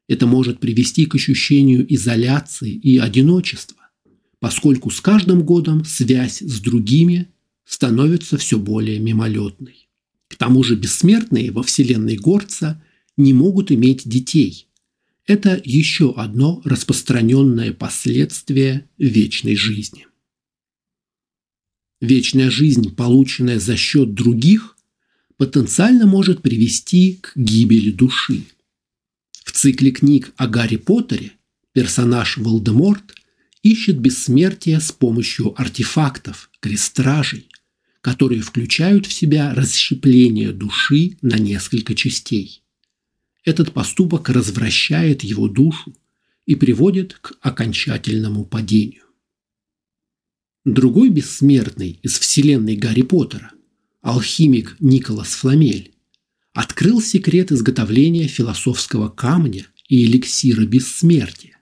Это 0.07 0.25
может 0.25 0.59
привести 0.59 1.05
к 1.05 1.15
ощущению 1.15 1.85
изоляции 1.93 2.71
и 2.71 2.97
одиночества, 2.97 3.89
поскольку 4.39 4.89
с 4.89 5.01
каждым 5.01 5.43
годом 5.43 5.85
связь 5.85 6.39
с 6.39 6.59
другими 6.59 7.29
становится 7.65 8.37
все 8.37 8.57
более 8.57 8.99
мимолетной. 8.99 9.87
К 10.27 10.35
тому 10.35 10.63
же 10.63 10.75
бессмертные 10.75 11.51
во 11.51 11.61
вселенной 11.61 12.15
Горца 12.15 12.83
не 13.17 13.33
могут 13.33 13.71
иметь 13.71 14.09
детей. 14.09 14.67
Это 15.27 15.61
еще 15.63 16.13
одно 16.15 16.61
распространенное 16.65 17.71
последствие 17.71 18.89
вечной 18.97 19.55
жизни. 19.55 20.07
Вечная 22.01 22.49
жизнь, 22.49 22.95
полученная 22.95 23.59
за 23.59 23.75
счет 23.75 24.15
других, 24.15 24.77
потенциально 25.39 26.05
может 26.05 26.41
привести 26.41 27.13
к 27.21 27.31
гибели 27.35 27.91
души. 27.91 28.43
В 29.45 29.53
цикле 29.53 29.91
книг 29.91 30.33
о 30.35 30.47
Гарри 30.47 30.75
Поттере 30.75 31.31
персонаж 31.71 32.37
Волдеморт 32.37 33.15
ищет 33.63 33.97
бессмертие 33.97 34.81
с 34.81 34.91
помощью 34.91 35.59
артефактов, 35.59 36.49
крестражей, 36.59 37.47
которые 38.01 38.41
включают 38.41 39.05
в 39.05 39.13
себя 39.13 39.55
расщепление 39.55 40.51
души 40.51 41.17
на 41.21 41.35
несколько 41.35 41.95
частей. 41.95 42.61
Этот 43.45 43.71
поступок 43.71 44.27
развращает 44.27 45.23
его 45.23 45.47
душу 45.47 45.95
и 46.45 46.55
приводит 46.55 47.13
к 47.13 47.37
окончательному 47.39 48.43
падению. 48.43 49.05
Другой 50.65 51.07
бессмертный 51.07 52.01
из 52.03 52.19
вселенной 52.19 52.75
Гарри 52.75 53.03
Поттера, 53.03 53.53
алхимик 54.01 54.75
Николас 54.79 55.29
Фламель, 55.35 55.93
открыл 56.53 57.01
секрет 57.01 57.51
изготовления 57.51 58.27
философского 58.27 59.09
камня 59.09 59.67
и 59.87 60.05
эликсира 60.05 60.65
бессмертия. 60.65 61.57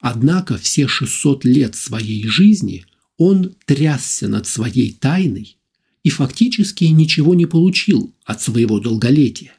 Однако 0.00 0.56
все 0.58 0.86
600 0.88 1.44
лет 1.44 1.74
своей 1.74 2.26
жизни– 2.26 2.84
он 3.16 3.56
трясся 3.64 4.28
над 4.28 4.46
своей 4.46 4.92
тайной 4.92 5.58
и 6.02 6.10
фактически 6.10 6.84
ничего 6.84 7.34
не 7.34 7.46
получил 7.46 8.14
от 8.24 8.42
своего 8.42 8.78
долголетия. 8.78 9.54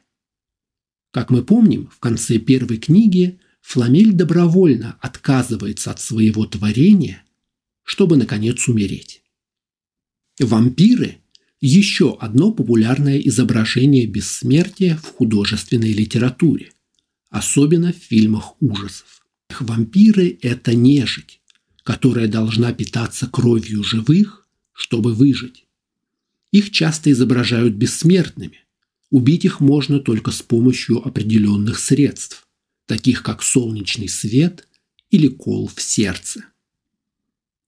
Как 1.10 1.30
мы 1.30 1.44
помним, 1.44 1.88
в 1.88 1.98
конце 1.98 2.38
первой 2.38 2.78
книги 2.78 3.40
Фламель 3.60 4.12
добровольно 4.12 4.98
отказывается 5.00 5.90
от 5.90 6.00
своего 6.00 6.46
творения, 6.46 7.24
чтобы, 7.82 8.16
наконец, 8.16 8.66
умереть. 8.68 9.22
Вампиры– 10.38 11.18
еще 11.60 12.16
одно 12.20 12.52
популярное 12.52 13.18
изображение 13.18 14.06
бессмертия 14.06 14.96
в 14.96 15.06
художественной 15.06 15.92
литературе, 15.92 16.72
особенно 17.30 17.92
в 17.92 17.96
фильмах 17.96 18.54
ужасов. 18.60 19.26
Вампиры– 19.60 20.38
это 20.42 20.74
нежить, 20.74 21.40
которая 21.82 22.28
должна 22.28 22.72
питаться 22.72 23.26
кровью 23.26 23.82
живых, 23.82 24.46
чтобы 24.72 25.14
выжить. 25.14 25.64
Их 26.52 26.70
часто 26.70 27.10
изображают 27.10 27.74
бессмертными. 27.74 28.64
Убить 29.10 29.44
их 29.44 29.60
можно 29.60 30.00
только 30.00 30.30
с 30.30 30.42
помощью 30.42 31.06
определенных 31.06 31.78
средств, 31.78 32.46
таких 32.86 33.22
как 33.22 33.42
солнечный 33.42 34.08
свет 34.08 34.68
или 35.10 35.28
кол 35.28 35.70
в 35.74 35.80
сердце. 35.80 36.44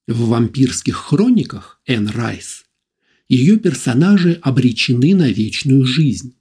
В 0.07 0.29
вампирских 0.29 0.97
хрониках 0.97 1.81
Энн 1.87 2.09
Райс 2.09 2.65
ее 3.31 3.59
персонажи 3.59 4.41
обречены 4.43 5.15
на 5.15 5.31
вечную 5.31 5.87
жизнь, 5.87 6.35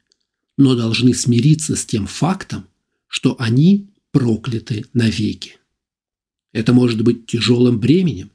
но 0.57 0.75
должны 0.75 1.13
смириться 1.13 1.75
с 1.75 1.85
тем 1.85 2.07
фактом, 2.07 2.65
что 3.07 3.35
они 3.39 3.91
прокляты 4.11 4.85
навеки. 4.93 5.57
Это 6.51 6.73
может 6.73 7.03
быть 7.03 7.27
тяжелым 7.27 7.79
бременем, 7.79 8.31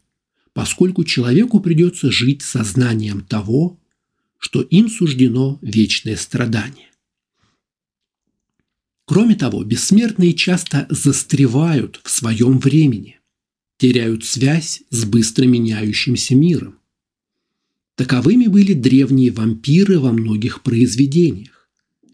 поскольку 0.53 1.03
человеку 1.03 1.59
придется 1.59 2.13
жить 2.13 2.43
сознанием 2.43 3.23
того, 3.23 3.81
что 4.39 4.63
им 4.63 4.89
суждено 4.89 5.59
вечное 5.61 6.17
страдание. 6.17 6.91
Кроме 9.05 9.35
того, 9.35 9.65
бессмертные 9.65 10.33
часто 10.33 10.87
застревают 10.91 12.01
в 12.05 12.09
своем 12.09 12.61
времени, 12.61 13.19
теряют 13.79 14.25
связь 14.25 14.83
с 14.91 15.05
быстро 15.05 15.45
меняющимся 15.45 16.37
миром. 16.37 16.79
Таковыми 17.97 18.49
были 18.49 18.73
древние 18.73 19.31
вампиры 19.31 20.01
во 20.01 20.13
многих 20.13 20.63
произведениях 20.63 21.69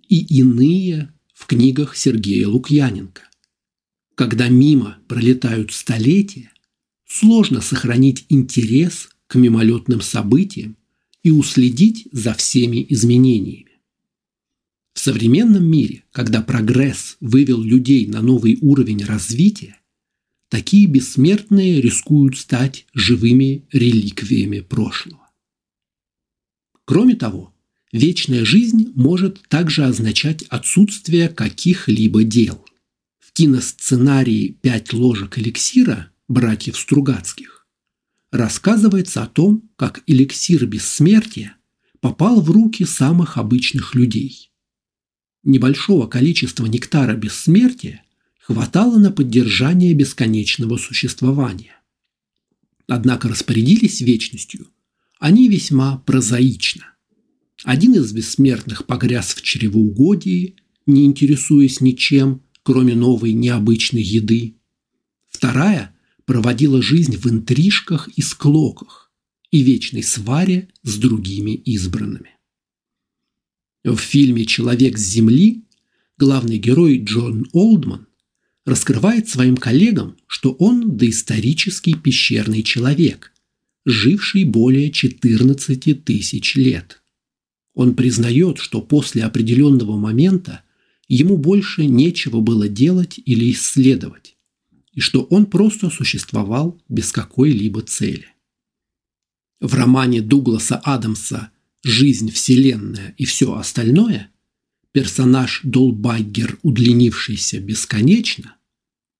и 0.08 0.18
иные 0.38 1.12
в 1.32 1.46
книгах 1.46 1.96
Сергея 1.96 2.48
Лукьяненко. 2.48 3.22
Когда 4.14 4.48
мимо 4.48 4.98
пролетают 5.08 5.72
столетия, 5.72 6.52
сложно 7.06 7.62
сохранить 7.62 8.26
интерес 8.28 9.08
к 9.26 9.36
мимолетным 9.36 10.02
событиям 10.02 10.76
и 11.22 11.30
уследить 11.30 12.08
за 12.12 12.34
всеми 12.34 12.84
изменениями. 12.90 13.80
В 14.92 15.00
современном 15.00 15.64
мире, 15.64 16.04
когда 16.12 16.42
прогресс 16.42 17.16
вывел 17.20 17.62
людей 17.62 18.06
на 18.06 18.20
новый 18.20 18.58
уровень 18.60 19.02
развития, 19.04 19.78
такие 20.50 20.86
бессмертные 20.86 21.80
рискуют 21.80 22.36
стать 22.36 22.86
живыми 22.92 23.64
реликвиями 23.72 24.60
прошлого. 24.60 25.29
Кроме 26.90 27.14
того, 27.14 27.54
вечная 27.92 28.44
жизнь 28.44 28.90
может 28.96 29.46
также 29.46 29.84
означать 29.84 30.42
отсутствие 30.48 31.28
каких-либо 31.28 32.24
дел. 32.24 32.66
В 33.20 33.32
киносценарии 33.32 34.58
«Пять 34.60 34.92
ложек 34.92 35.38
эликсира» 35.38 36.10
братьев 36.26 36.76
Стругацких 36.76 37.68
рассказывается 38.32 39.22
о 39.22 39.28
том, 39.28 39.70
как 39.76 40.02
эликсир 40.08 40.66
бессмертия 40.66 41.56
попал 42.00 42.40
в 42.40 42.50
руки 42.50 42.84
самых 42.84 43.38
обычных 43.38 43.94
людей– 43.94 44.50
небольшого 45.44 46.08
количества 46.08 46.66
нектара 46.66 47.14
бессмертия 47.14 48.02
хватало 48.40 48.98
на 48.98 49.12
поддержание 49.12 49.94
бесконечного 49.94 50.76
существования. 50.76 51.80
Однако 52.88 53.28
распорядились 53.28 54.00
вечностью 54.00 54.66
они 55.20 55.48
весьма 55.48 55.98
прозаично. 55.98 56.86
Один 57.62 57.94
из 57.94 58.10
бессмертных 58.12 58.86
погряз 58.86 59.34
в 59.34 59.42
чревоугодии, 59.42 60.56
не 60.86 61.04
интересуясь 61.04 61.80
ничем, 61.82 62.42
кроме 62.62 62.94
новой 62.96 63.34
необычной 63.34 64.02
еды. 64.02 64.56
Вторая 65.28 65.94
проводила 66.24 66.82
жизнь 66.82 67.16
в 67.16 67.26
интрижках 67.26 68.08
и 68.16 68.22
склоках 68.22 69.12
и 69.50 69.62
вечной 69.62 70.02
сваре 70.02 70.70
с 70.82 70.96
другими 70.96 71.50
избранными. 71.50 72.30
В 73.84 73.96
фильме 73.96 74.46
«Человек 74.46 74.96
с 74.96 75.02
Земли» 75.02 75.64
главный 76.16 76.58
герой 76.58 76.98
Джон 76.98 77.46
Олдман 77.52 78.06
раскрывает 78.64 79.28
своим 79.28 79.56
коллегам, 79.58 80.16
что 80.26 80.52
он 80.52 80.96
доисторический 80.96 81.94
пещерный 81.94 82.62
человек, 82.62 83.32
живший 83.84 84.44
более 84.44 84.90
14 84.90 86.04
тысяч 86.04 86.54
лет. 86.54 87.02
Он 87.74 87.94
признает, 87.94 88.58
что 88.58 88.80
после 88.82 89.24
определенного 89.24 89.96
момента 89.96 90.62
ему 91.08 91.36
больше 91.36 91.86
нечего 91.86 92.40
было 92.40 92.68
делать 92.68 93.18
или 93.24 93.50
исследовать, 93.50 94.36
и 94.92 95.00
что 95.00 95.22
он 95.22 95.46
просто 95.46 95.90
существовал 95.90 96.80
без 96.88 97.12
какой-либо 97.12 97.82
цели. 97.82 98.26
В 99.60 99.74
романе 99.74 100.22
Дугласа 100.22 100.76
Адамса 100.76 101.50
жизнь, 101.82 102.30
вселенная 102.30 103.14
и 103.18 103.24
все 103.24 103.54
остальное, 103.54 104.30
персонаж 104.92 105.60
Долбайгер, 105.64 106.58
удлинившийся 106.62 107.60
бесконечно, 107.60 108.56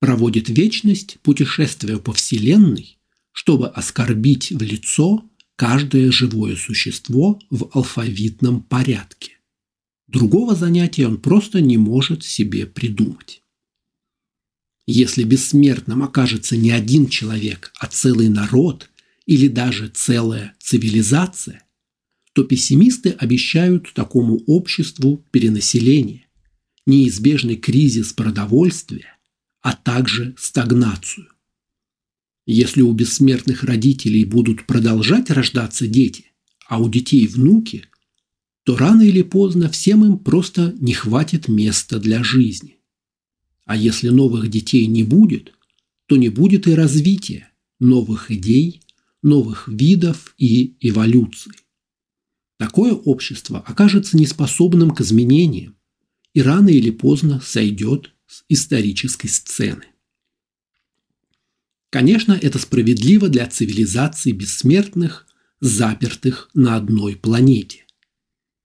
проводит 0.00 0.48
вечность, 0.48 1.18
путешествуя 1.22 1.98
по 1.98 2.12
вселенной, 2.12 2.99
чтобы 3.32 3.68
оскорбить 3.68 4.50
в 4.50 4.62
лицо 4.62 5.24
каждое 5.56 6.10
живое 6.10 6.56
существо 6.56 7.38
в 7.50 7.70
алфавитном 7.74 8.62
порядке. 8.62 9.32
Другого 10.08 10.54
занятия 10.54 11.06
он 11.06 11.18
просто 11.18 11.60
не 11.60 11.76
может 11.76 12.24
себе 12.24 12.66
придумать. 12.66 13.42
Если 14.86 15.22
бессмертным 15.22 16.02
окажется 16.02 16.56
не 16.56 16.70
один 16.72 17.08
человек, 17.08 17.72
а 17.78 17.86
целый 17.86 18.28
народ 18.28 18.90
или 19.26 19.46
даже 19.46 19.88
целая 19.88 20.56
цивилизация, 20.58 21.62
то 22.32 22.42
пессимисты 22.44 23.10
обещают 23.10 23.92
такому 23.92 24.38
обществу 24.46 25.24
перенаселение, 25.30 26.26
неизбежный 26.86 27.56
кризис 27.56 28.12
продовольствия, 28.12 29.16
а 29.60 29.74
также 29.74 30.34
стагнацию. 30.38 31.28
Если 32.52 32.82
у 32.82 32.92
бессмертных 32.92 33.62
родителей 33.62 34.24
будут 34.24 34.66
продолжать 34.66 35.30
рождаться 35.30 35.86
дети, 35.86 36.32
а 36.66 36.80
у 36.82 36.88
детей 36.88 37.28
внуки, 37.28 37.84
то 38.64 38.76
рано 38.76 39.02
или 39.02 39.22
поздно 39.22 39.70
всем 39.70 40.04
им 40.04 40.18
просто 40.18 40.74
не 40.80 40.92
хватит 40.92 41.46
места 41.46 42.00
для 42.00 42.24
жизни. 42.24 42.78
А 43.66 43.76
если 43.76 44.08
новых 44.08 44.50
детей 44.50 44.88
не 44.88 45.04
будет, 45.04 45.52
то 46.06 46.16
не 46.16 46.28
будет 46.28 46.66
и 46.66 46.74
развития 46.74 47.52
новых 47.78 48.32
идей, 48.32 48.82
новых 49.22 49.68
видов 49.68 50.34
и 50.36 50.74
эволюции. 50.80 51.52
Такое 52.56 52.94
общество 52.94 53.60
окажется 53.60 54.16
неспособным 54.16 54.90
к 54.90 55.02
изменениям 55.02 55.76
и 56.34 56.42
рано 56.42 56.70
или 56.70 56.90
поздно 56.90 57.40
сойдет 57.40 58.10
с 58.26 58.42
исторической 58.48 59.28
сцены. 59.28 59.84
Конечно, 61.90 62.38
это 62.40 62.58
справедливо 62.58 63.28
для 63.28 63.46
цивилизаций 63.46 64.32
бессмертных, 64.32 65.26
запертых 65.60 66.48
на 66.54 66.76
одной 66.76 67.16
планете. 67.16 67.84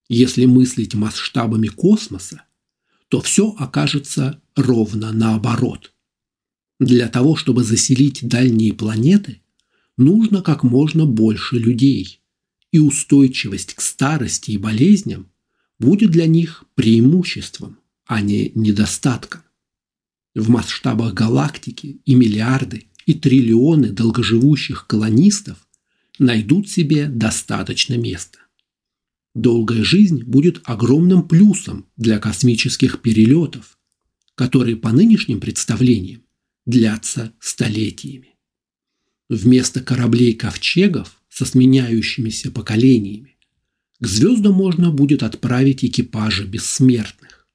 Если 0.08 0.46
мыслить 0.46 0.94
масштабами 0.94 1.68
космоса, 1.68 2.44
то 3.10 3.22
все 3.22 3.50
окажется 3.58 4.42
ровно 4.56 5.12
наоборот. 5.12 5.94
Для 6.80 7.08
того, 7.08 7.36
чтобы 7.36 7.64
заселить 7.64 8.28
дальние 8.28 8.74
планеты, 8.74 9.42
нужно 9.98 10.42
как 10.42 10.64
можно 10.64 11.06
больше 11.06 11.58
людей– 11.58 12.22
и 12.76 12.80
устойчивость 12.80 13.74
к 13.74 13.80
старости 13.80 14.52
и 14.52 14.58
болезням 14.58 15.32
будет 15.80 16.12
для 16.12 16.28
них 16.28 16.66
преимуществом, 16.76 17.80
а 18.06 18.20
не 18.20 18.52
недостатком. 18.54 19.44
В 20.36 20.50
масштабах 20.50 21.14
галактики 21.14 22.02
и 22.04 22.16
миллиарды, 22.16 22.88
и 23.06 23.14
триллионы 23.14 23.92
долгоживущих 23.92 24.88
колонистов 24.88 25.68
найдут 26.20 26.70
себе 26.70 27.08
достаточно 27.08 27.96
места. 27.96 28.40
Долгая 29.34 29.84
жизнь 29.84 30.24
будет 30.24 30.62
огромным 30.64 31.28
плюсом 31.28 31.86
для 31.98 32.20
космических 32.20 33.02
перелетов, 33.02 33.78
которые 34.34 34.78
по 34.78 34.92
нынешним 34.92 35.40
представлениям 35.40 36.24
длятся 36.66 37.34
столетиями. 37.40 38.36
Вместо 39.28 39.82
кораблей-ковчегов 39.82 41.22
со 41.30 41.46
сменяющимися 41.46 42.52
поколениями, 42.52 43.36
к 44.00 44.08
звездам 44.08 44.54
можно 44.54 44.92
будет 44.92 45.24
отправить 45.24 45.84
экипажи 45.84 46.46
бессмертных. 46.46 47.48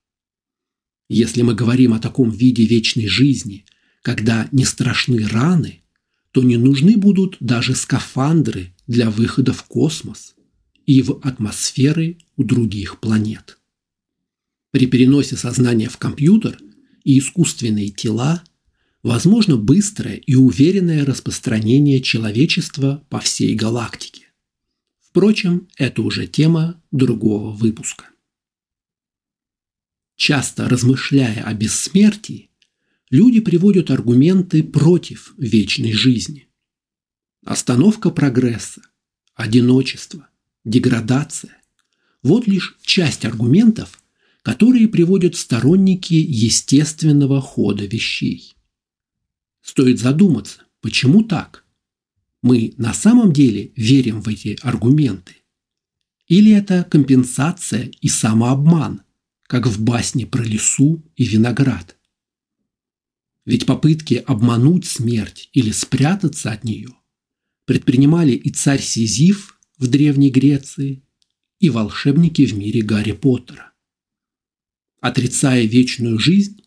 Если 1.08 1.42
мы 1.42 1.54
говорим 1.54 1.94
о 1.94 1.98
таком 1.98 2.30
виде 2.30 2.64
вечной 2.64 3.08
жизни, 3.08 3.64
когда 4.02 4.48
не 4.52 4.64
страшны 4.64 5.26
раны, 5.26 5.82
то 6.32 6.42
не 6.42 6.56
нужны 6.56 6.96
будут 6.96 7.36
даже 7.40 7.74
скафандры 7.74 8.72
для 8.86 9.10
выхода 9.10 9.52
в 9.52 9.64
космос 9.64 10.34
и 10.86 11.02
в 11.02 11.20
атмосферы 11.22 12.18
у 12.36 12.44
других 12.44 13.00
планет. 13.00 13.58
При 14.70 14.86
переносе 14.86 15.36
сознания 15.36 15.88
в 15.88 15.96
компьютер 15.98 16.58
и 17.04 17.18
искусственные 17.18 17.90
тела 17.90 18.42
возможно 19.02 19.56
быстрое 19.56 20.16
и 20.16 20.34
уверенное 20.34 21.04
распространение 21.04 22.00
человечества 22.00 23.04
по 23.08 23.18
всей 23.20 23.54
галактике. 23.54 24.26
Впрочем, 25.00 25.68
это 25.76 26.02
уже 26.02 26.26
тема 26.26 26.80
другого 26.92 27.50
выпуска. 27.50 28.04
Часто 30.16 30.68
размышляя 30.68 31.42
о 31.44 31.54
бессмертии, 31.54 32.49
люди 33.10 33.40
приводят 33.40 33.90
аргументы 33.90 34.62
против 34.62 35.34
вечной 35.36 35.92
жизни. 35.92 36.48
Остановка 37.44 38.10
прогресса, 38.10 38.82
одиночество, 39.34 40.28
деградация– 40.64 41.56
вот 42.22 42.46
лишь 42.46 42.76
часть 42.82 43.24
аргументов, 43.24 44.02
которые 44.42 44.88
приводят 44.88 45.36
сторонники 45.36 46.14
естественного 46.14 47.40
хода 47.40 47.86
вещей. 47.86 48.54
Стоит 49.62 49.98
задуматься, 49.98 50.62
почему 50.80 51.22
так? 51.22 51.64
Мы 52.42 52.74
на 52.78 52.94
самом 52.94 53.32
деле 53.32 53.72
верим 53.76 54.22
в 54.22 54.28
эти 54.28 54.58
аргументы? 54.62 55.36
Или 56.26 56.52
это 56.52 56.84
компенсация 56.84 57.90
и 58.00 58.08
самообман, 58.08 59.02
как 59.42 59.66
в 59.66 59.82
басне 59.82 60.26
про 60.26 60.42
лесу 60.42 61.04
и 61.16 61.24
виноград? 61.24 61.96
Ведь 63.44 63.66
попытки 63.66 64.14
обмануть 64.14 64.86
смерть 64.86 65.48
или 65.52 65.70
спрятаться 65.70 66.52
от 66.52 66.64
нее 66.64 66.90
предпринимали 67.70 68.32
и 68.32 68.50
царь 68.50 68.82
Сизиф 68.82 69.56
в 69.78 69.86
Древней 69.86 70.30
Греции, 70.30 71.04
и 71.60 71.70
волшебники 71.70 72.44
в 72.44 72.54
мире 72.54 72.82
Гарри 72.82 73.12
Поттера. 73.12 73.72
Отрицая 75.00 75.66
вечную 75.66 76.18
жизнь, 76.18 76.62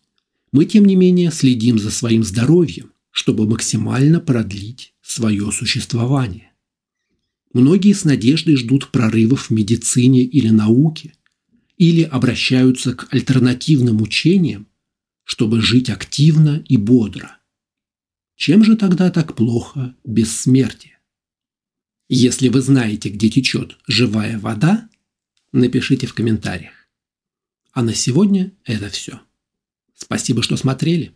мы, 0.50 0.64
тем 0.64 0.84
не 0.86 0.96
менее, 0.96 1.30
следим 1.30 1.78
за 1.78 1.90
своим 1.90 2.24
здоровьем, 2.24 2.92
чтобы 3.10 3.46
максимально 3.46 4.20
продлить 4.20 4.94
свое 5.02 5.52
существование. 5.52 6.52
Многие 7.52 7.92
с 7.92 8.04
надеждой 8.04 8.56
ждут 8.56 8.90
прорывов 8.90 9.48
в 9.48 9.50
медицине 9.50 10.22
или 10.22 10.48
науке, 10.48 11.12
или 11.76 12.02
обращаются 12.02 12.94
к 12.94 13.12
альтернативным 13.12 14.00
учениям, 14.00 14.68
чтобы 15.24 15.60
жить 15.60 15.90
активно 15.90 16.62
и 16.68 16.76
бодро. 16.76 17.38
Чем 18.36 18.64
же 18.64 18.76
тогда 18.76 19.10
так 19.10 19.34
плохо 19.34 19.96
бессмертие? 20.04 20.98
Если 22.08 22.48
вы 22.48 22.60
знаете, 22.60 23.08
где 23.08 23.30
течет 23.30 23.78
живая 23.86 24.38
вода, 24.38 24.88
напишите 25.52 26.06
в 26.06 26.14
комментариях. 26.14 26.74
А 27.72 27.82
на 27.82 27.94
сегодня 27.94 28.52
это 28.64 28.88
все. 28.90 29.20
Спасибо, 29.94 30.42
что 30.42 30.56
смотрели. 30.56 31.12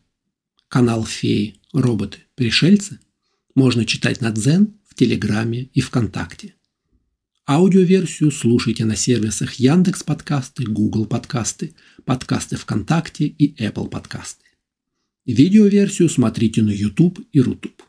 Канал 0.68 1.04
Феи, 1.04 1.60
роботы, 1.72 2.18
пришельцы 2.34 3.00
можно 3.54 3.84
читать 3.84 4.20
на 4.20 4.30
Дзен, 4.30 4.78
в 4.86 4.94
Телеграме 4.94 5.64
и 5.74 5.80
ВКонтакте. 5.80 6.54
Аудиоверсию 7.48 8.30
слушайте 8.30 8.84
на 8.84 8.94
сервисах 8.94 9.54
Яндекс 9.54 10.02
Подкасты, 10.02 10.64
Google 10.64 11.06
Подкасты, 11.06 11.72
Подкасты 12.04 12.56
ВКонтакте 12.56 13.24
и 13.24 13.54
Apple 13.54 13.88
Подкасты. 13.88 14.44
Видеоверсию 15.24 16.10
смотрите 16.10 16.60
на 16.60 16.68
YouTube 16.68 17.20
и 17.32 17.40
Рутуб. 17.40 17.82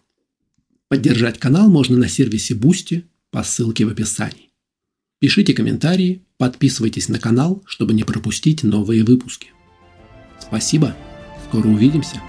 Поддержать 0.88 1.40
канал 1.40 1.70
можно 1.70 1.98
на 1.98 2.08
сервисе 2.08 2.54
Boosty 2.54 3.04
по 3.32 3.44
ссылке 3.44 3.84
в 3.84 3.90
описании. 3.90 4.54
Пишите 5.20 5.54
комментарии, 5.54 6.24
подписывайтесь 6.38 7.10
на 7.10 7.20
канал, 7.20 7.62
чтобы 7.66 7.92
не 7.92 8.06
пропустить 8.06 8.64
новые 8.64 9.04
выпуски. 9.04 9.50
Спасибо, 10.40 10.96
скоро 11.50 11.68
увидимся. 11.68 12.22